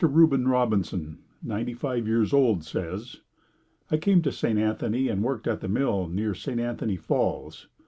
[0.03, 3.17] Reuben Robinson, ninety five years old, says:
[3.91, 4.57] I came to St.
[4.57, 6.59] Anthony and worked at the mill near St.
[6.59, 7.67] Anthony Falls.